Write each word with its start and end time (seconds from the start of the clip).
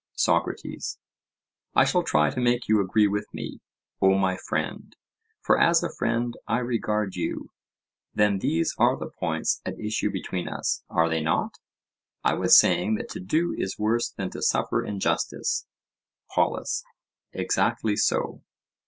SOCRATES: 0.15 0.97
I 1.75 1.85
shall 1.85 2.01
try 2.01 2.31
to 2.31 2.39
make 2.41 2.67
you 2.67 2.81
agree 2.81 3.05
with 3.07 3.31
me, 3.35 3.61
O 4.01 4.17
my 4.17 4.35
friend, 4.35 4.95
for 5.43 5.59
as 5.59 5.83
a 5.83 5.91
friend 5.93 6.35
I 6.47 6.57
regard 6.57 7.15
you. 7.15 7.51
Then 8.15 8.39
these 8.39 8.73
are 8.79 8.97
the 8.97 9.11
points 9.19 9.61
at 9.63 9.79
issue 9.79 10.09
between 10.09 10.47
us—are 10.49 11.07
they 11.07 11.21
not? 11.21 11.59
I 12.23 12.33
was 12.33 12.57
saying 12.57 12.95
that 12.95 13.09
to 13.09 13.19
do 13.19 13.53
is 13.55 13.77
worse 13.77 14.09
than 14.09 14.31
to 14.31 14.41
suffer 14.41 14.83
injustice? 14.83 15.67
POLUS: 16.31 16.83
Exactly 17.31 17.95
so. 17.95 18.41